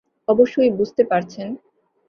[0.27, 1.47] অবশ্যই বুঝতে পারছেন।